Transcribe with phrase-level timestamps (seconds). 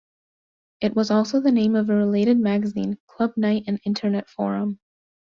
[0.79, 4.79] It was also the name of a related magazine, club night and Internet forum.